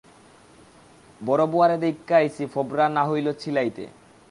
বড় 1.21 1.43
বুয়ারে 1.51 1.77
দেইক্কা 1.83 2.15
আইছি 2.15 2.43
ফোবরা 2.53 2.85
না'হইল 2.95 3.27
ছিলাইতে। 3.41 3.83